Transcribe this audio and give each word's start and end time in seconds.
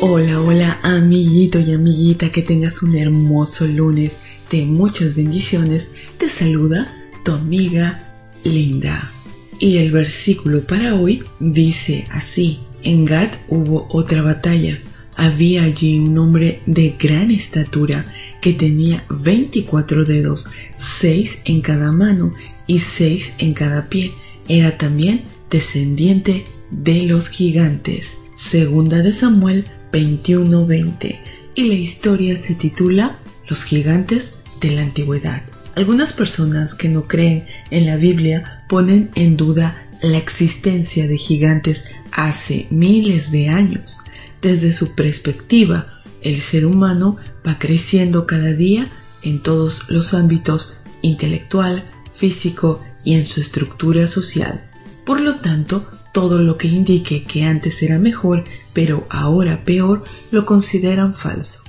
Hola, 0.00 0.40
hola 0.40 0.78
amiguito 0.84 1.58
y 1.58 1.72
amiguita, 1.72 2.30
que 2.30 2.42
tengas 2.42 2.84
un 2.84 2.94
hermoso 2.94 3.66
lunes 3.66 4.20
de 4.48 4.64
muchas 4.64 5.16
bendiciones. 5.16 5.90
Te 6.18 6.28
saluda 6.28 6.94
tu 7.24 7.32
amiga 7.32 8.14
Linda. 8.44 9.10
Y 9.58 9.78
el 9.78 9.90
versículo 9.90 10.62
para 10.62 10.94
hoy 10.94 11.24
dice 11.40 12.06
así, 12.12 12.60
en 12.84 13.06
Gad 13.06 13.30
hubo 13.48 13.88
otra 13.90 14.22
batalla. 14.22 14.80
Había 15.16 15.64
allí 15.64 15.98
un 15.98 16.16
hombre 16.16 16.62
de 16.66 16.94
gran 16.96 17.32
estatura 17.32 18.06
que 18.40 18.52
tenía 18.52 19.04
24 19.10 20.04
dedos, 20.04 20.46
seis 20.76 21.40
en 21.44 21.60
cada 21.60 21.90
mano 21.90 22.30
y 22.68 22.78
seis 22.78 23.32
en 23.38 23.52
cada 23.52 23.88
pie. 23.88 24.12
Era 24.48 24.78
también 24.78 25.24
descendiente 25.50 26.46
de 26.70 27.02
los 27.02 27.28
gigantes. 27.28 28.18
Segunda 28.36 28.98
de 28.98 29.12
Samuel 29.12 29.64
21:20. 29.92 31.20
Y 31.54 31.64
la 31.64 31.74
historia 31.74 32.36
se 32.36 32.54
titula 32.54 33.18
Los 33.48 33.64
gigantes 33.64 34.42
de 34.60 34.70
la 34.70 34.82
antigüedad. 34.82 35.42
Algunas 35.74 36.12
personas 36.12 36.74
que 36.74 36.88
no 36.88 37.06
creen 37.06 37.46
en 37.70 37.86
la 37.86 37.96
Biblia 37.96 38.64
ponen 38.68 39.10
en 39.14 39.36
duda 39.36 39.88
la 40.02 40.18
existencia 40.18 41.06
de 41.08 41.18
gigantes 41.18 41.86
hace 42.12 42.66
miles 42.70 43.30
de 43.30 43.48
años. 43.48 43.98
Desde 44.40 44.72
su 44.72 44.94
perspectiva, 44.94 46.02
el 46.22 46.40
ser 46.40 46.66
humano 46.66 47.16
va 47.46 47.58
creciendo 47.58 48.26
cada 48.26 48.52
día 48.52 48.88
en 49.22 49.42
todos 49.42 49.88
los 49.88 50.14
ámbitos 50.14 50.80
intelectual, 51.02 51.84
físico 52.12 52.82
y 53.04 53.14
en 53.14 53.24
su 53.24 53.40
estructura 53.40 54.06
social. 54.06 54.68
Por 55.04 55.20
lo 55.20 55.36
tanto, 55.36 55.88
todo 56.12 56.38
lo 56.38 56.56
que 56.56 56.68
indique 56.68 57.24
que 57.24 57.44
antes 57.44 57.82
era 57.82 57.98
mejor, 57.98 58.44
pero 58.72 59.06
ahora 59.10 59.64
peor, 59.64 60.04
lo 60.30 60.46
consideran 60.46 61.14
falso. 61.14 61.62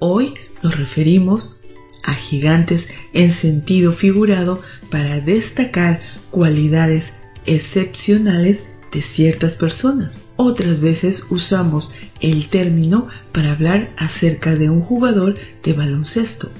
Hoy 0.00 0.34
nos 0.62 0.76
referimos 0.76 1.58
a 2.04 2.14
gigantes 2.14 2.88
en 3.12 3.30
sentido 3.30 3.92
figurado 3.92 4.62
para 4.90 5.20
destacar 5.20 6.00
cualidades 6.30 7.14
excepcionales 7.46 8.74
de 8.92 9.02
ciertas 9.02 9.54
personas. 9.54 10.22
Otras 10.36 10.80
veces 10.80 11.24
usamos 11.30 11.94
el 12.20 12.48
término 12.48 13.08
para 13.32 13.52
hablar 13.52 13.92
acerca 13.96 14.54
de 14.54 14.70
un 14.70 14.82
jugador 14.82 15.36
de 15.62 15.72
baloncesto. 15.72 16.50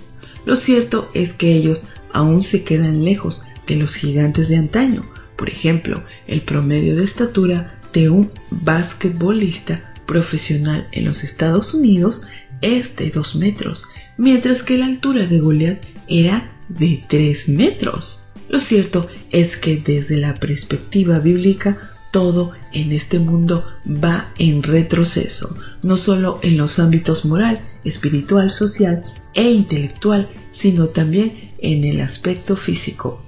Lo 0.44 0.56
cierto 0.56 1.10
es 1.14 1.32
que 1.32 1.54
ellos 1.54 1.84
aún 2.12 2.42
se 2.42 2.64
quedan 2.64 3.04
lejos 3.04 3.42
de 3.66 3.76
los 3.76 3.94
gigantes 3.94 4.48
de 4.48 4.56
antaño. 4.56 5.04
Por 5.38 5.48
ejemplo, 5.48 6.04
el 6.26 6.42
promedio 6.42 6.96
de 6.96 7.04
estatura 7.04 7.80
de 7.94 8.10
un 8.10 8.30
basquetbolista 8.50 9.94
profesional 10.04 10.86
en 10.92 11.06
los 11.06 11.24
Estados 11.24 11.72
Unidos 11.72 12.22
es 12.60 12.96
de 12.96 13.08
2 13.10 13.36
metros 13.36 13.84
mientras 14.18 14.62
que 14.62 14.76
la 14.76 14.84
altura 14.84 15.26
de 15.26 15.38
Goliat 15.38 15.82
era 16.08 16.52
de 16.68 17.02
3 17.08 17.48
metros. 17.48 18.26
Lo 18.50 18.60
cierto 18.60 19.08
es 19.30 19.56
que 19.56 19.76
desde 19.76 20.16
la 20.16 20.34
perspectiva 20.34 21.18
bíblica 21.20 21.78
todo 22.10 22.52
en 22.72 22.92
este 22.92 23.18
mundo 23.18 23.66
va 23.86 24.32
en 24.38 24.62
retroceso, 24.62 25.56
no 25.82 25.96
solo 25.96 26.40
en 26.42 26.56
los 26.56 26.78
ámbitos 26.78 27.24
moral, 27.24 27.60
espiritual, 27.84 28.50
social 28.50 29.02
e 29.34 29.50
intelectual, 29.50 30.28
sino 30.50 30.86
también 30.86 31.52
en 31.58 31.84
el 31.84 32.00
aspecto 32.00 32.56
físico. 32.56 33.22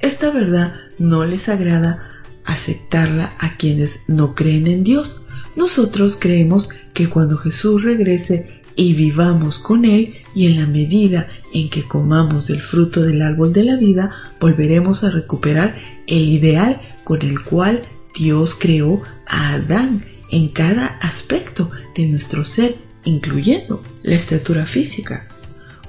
Esta 0.00 0.30
verdad 0.30 0.74
no 0.98 1.24
les 1.24 1.48
agrada 1.48 1.98
aceptarla 2.44 3.34
a 3.38 3.56
quienes 3.56 4.04
no 4.08 4.34
creen 4.34 4.66
en 4.66 4.84
Dios. 4.84 5.22
Nosotros 5.56 6.16
creemos 6.18 6.68
que 6.94 7.08
cuando 7.08 7.36
Jesús 7.36 7.82
regrese 7.82 8.62
y 8.76 8.92
vivamos 8.92 9.58
con 9.58 9.84
Él 9.84 10.14
y 10.34 10.46
en 10.46 10.60
la 10.60 10.66
medida 10.66 11.28
en 11.52 11.70
que 11.70 11.82
comamos 11.82 12.46
del 12.46 12.62
fruto 12.62 13.02
del 13.02 13.22
árbol 13.22 13.52
de 13.52 13.64
la 13.64 13.76
vida, 13.76 14.14
volveremos 14.38 15.02
a 15.02 15.10
recuperar 15.10 15.76
el 16.06 16.28
ideal 16.28 16.80
con 17.04 17.22
el 17.22 17.42
cual 17.42 17.82
Dios 18.14 18.54
creó 18.54 19.02
a 19.26 19.54
Adán 19.54 20.04
en 20.30 20.48
cada 20.48 20.86
aspecto 20.86 21.70
de 21.94 22.06
nuestro 22.06 22.44
ser, 22.44 22.76
incluyendo 23.04 23.82
la 24.02 24.14
estatura 24.16 24.66
física. 24.66 25.28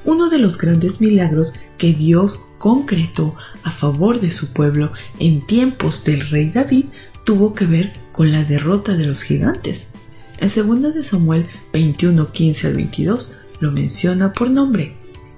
Uno 0.05 0.29
de 0.29 0.39
los 0.39 0.57
grandes 0.57 1.01
milagros 1.01 1.55
que 1.77 1.93
Dios 1.93 2.39
concretó 2.57 3.35
a 3.63 3.71
favor 3.71 4.19
de 4.19 4.31
su 4.31 4.53
pueblo 4.53 4.91
en 5.19 5.45
tiempos 5.45 6.03
del 6.03 6.29
rey 6.29 6.49
David 6.49 6.85
tuvo 7.25 7.53
que 7.53 7.65
ver 7.65 7.93
con 8.11 8.31
la 8.31 8.43
derrota 8.43 8.95
de 8.95 9.05
los 9.05 9.21
gigantes. 9.21 9.91
En 10.39 10.49
2 10.49 10.93
de 10.93 11.03
Samuel 11.03 11.45
21, 11.73 12.31
15 12.31 12.67
al 12.67 12.73
22 12.75 13.31
lo 13.59 13.71
menciona 13.71 14.33
por 14.33 14.49
nombre. 14.49 14.95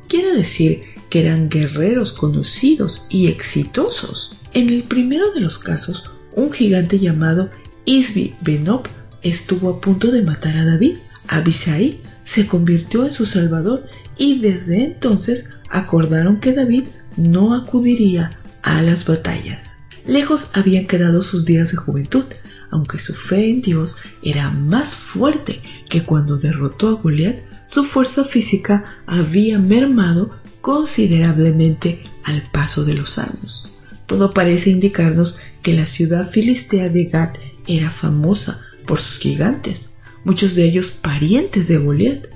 Quiere 0.07 0.33
decir 0.35 0.81
que 1.09 1.21
eran 1.21 1.49
guerreros 1.49 2.11
conocidos 2.11 3.05
y 3.09 3.27
exitosos. 3.27 4.35
En 4.53 4.69
el 4.69 4.83
primero 4.83 5.31
de 5.31 5.39
los 5.39 5.57
casos, 5.57 6.11
un 6.35 6.51
gigante 6.51 6.99
llamado 6.99 7.49
Isbi 7.85 8.35
Benob 8.41 8.87
estuvo 9.21 9.69
a 9.69 9.81
punto 9.81 10.11
de 10.11 10.21
matar 10.21 10.57
a 10.57 10.65
David. 10.65 10.97
Abisai 11.27 12.01
se 12.23 12.45
convirtió 12.45 13.05
en 13.05 13.11
su 13.11 13.25
salvador 13.25 13.87
y 14.17 14.39
desde 14.39 14.83
entonces 14.83 15.49
acordaron 15.69 16.39
que 16.39 16.53
David 16.53 16.85
no 17.19 17.53
acudiría 17.53 18.39
a 18.63 18.81
las 18.81 19.05
batallas. 19.05 19.83
Lejos 20.05 20.51
habían 20.53 20.87
quedado 20.87 21.21
sus 21.21 21.45
días 21.45 21.71
de 21.71 21.77
juventud, 21.77 22.25
aunque 22.71 22.99
su 22.99 23.13
fe 23.13 23.49
en 23.49 23.61
Dios 23.61 23.97
era 24.23 24.49
más 24.51 24.95
fuerte 24.95 25.61
que 25.89 26.03
cuando 26.03 26.37
derrotó 26.37 26.89
a 26.89 26.93
Goliat, 26.93 27.37
su 27.67 27.83
fuerza 27.83 28.23
física 28.23 28.85
había 29.05 29.59
mermado 29.59 30.35
considerablemente 30.61 32.03
al 32.23 32.43
paso 32.51 32.83
de 32.83 32.95
los 32.95 33.17
años. 33.17 33.69
Todo 34.07 34.33
parece 34.33 34.71
indicarnos 34.71 35.39
que 35.61 35.73
la 35.73 35.85
ciudad 35.85 36.27
filistea 36.27 36.89
de 36.89 37.05
Gat 37.05 37.37
era 37.67 37.91
famosa 37.91 38.61
por 38.87 38.99
sus 38.99 39.19
gigantes, 39.19 39.91
muchos 40.23 40.55
de 40.55 40.63
ellos 40.63 40.87
parientes 40.87 41.67
de 41.67 41.77
Goliat. 41.77 42.27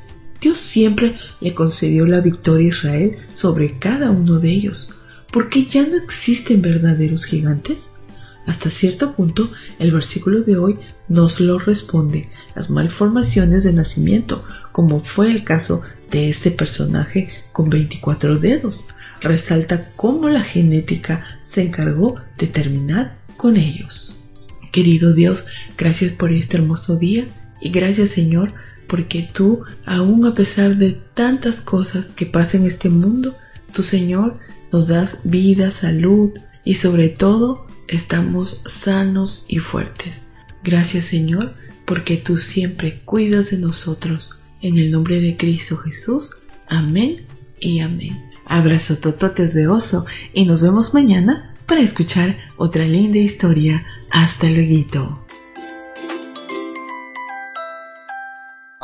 Dios 0.44 0.58
siempre 0.58 1.16
le 1.40 1.54
concedió 1.54 2.06
la 2.06 2.20
victoria 2.20 2.68
a 2.68 2.76
Israel 2.76 3.18
sobre 3.34 3.80
cada 3.80 4.12
uno 4.12 4.40
de 4.40 4.50
ellos. 4.50 4.90
¿Por 5.31 5.50
qué 5.50 5.66
ya 5.66 5.88
no 5.88 5.96
existen 5.96 6.62
verdaderos 6.62 7.24
gigantes? 7.24 7.92
Hasta 8.46 8.70
cierto 8.70 9.16
punto, 9.16 9.50
el 9.80 9.94
versículo 9.94 10.42
de 10.42 10.58
hoy 10.58 10.80
nos 11.08 11.40
lo 11.40 11.59
responde, 11.59 12.30
las 12.56 12.70
malformaciones 12.70 13.64
de 13.64 13.72
nacimiento, 13.72 14.44
como 14.74 15.02
fue 15.02 15.31
el 15.31 15.46
caso 15.46 15.81
de 16.12 16.28
este 16.28 16.52
personaje 16.52 17.30
con 17.54 17.70
24 17.70 18.38
dedos. 18.38 18.86
Resalta 19.22 19.92
cómo 19.96 20.28
la 20.28 20.42
genética 20.42 21.25
se 21.44 21.62
encargó 21.62 22.18
de 22.38 22.48
terminar 22.48 23.16
con 23.38 23.56
ellos. 23.56 24.20
Querido 24.74 25.14
Dios, 25.14 25.46
gracias 25.78 26.12
por 26.12 26.34
este 26.34 26.58
hermoso 26.58 26.98
día 26.98 27.30
y 27.62 27.70
gracias 27.70 28.10
Señor 28.10 28.54
porque 28.94 29.28
tú, 29.34 29.64
aún 29.88 30.24
a 30.24 30.36
pesar 30.36 30.78
de 30.78 30.92
tantas 30.92 31.62
cosas 31.62 32.09
que 32.09 32.28
pasan 32.28 32.62
en 32.62 32.68
este 32.68 32.90
mundo, 32.90 33.36
tu 33.74 33.81
Señor 33.81 34.38
nos 34.72 34.88
das 34.88 35.22
vida, 35.24 35.72
salud 35.72 36.30
y 36.63 36.75
sobre 36.75 37.10
todo 37.10 37.66
estamos 37.88 38.62
sanos 38.68 39.45
y 39.48 39.57
fuertes. 39.57 40.30
Gracias 40.63 41.06
Señor, 41.06 41.56
porque 41.86 42.18
tú 42.18 42.38
siempre 42.38 43.01
cuidas 43.04 43.50
de 43.50 43.57
nosotros. 43.57 44.42
En 44.62 44.78
el 44.78 44.92
nombre 44.92 45.19
de 45.22 45.38
Cristo 45.38 45.75
Jesús. 45.78 46.44
Amén 46.68 47.25
y 47.60 47.80
amén. 47.80 48.30
Abrazo 48.45 48.98
tototes 48.98 49.56
de 49.56 49.68
oso 49.68 50.06
y 50.36 50.45
nos 50.45 50.62
vemos 50.62 50.94
mañana 50.94 51.56
para 51.66 51.81
escuchar 51.81 52.38
otra 52.57 52.86
linda 52.86 53.18
historia. 53.18 53.88
Hasta 54.12 54.51
luego. 54.51 55.23